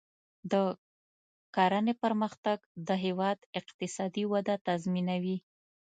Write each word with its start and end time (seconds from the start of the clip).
د 0.51 0.53
کرنې 1.55 1.93
پرمختګ 2.03 2.57
د 2.87 2.89
هیواد 3.03 3.37
اقتصادي 3.59 4.23
وده 4.33 4.55
تضمینوي. 4.67 5.37